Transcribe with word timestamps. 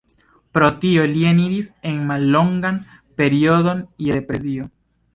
Pro 0.57 0.69
tio 0.85 1.03
li 1.11 1.25
eniris 1.33 1.69
en 1.91 2.01
mallongan 2.13 2.83
periodon 3.23 3.89
je 4.09 4.21
depresio. 4.21 4.71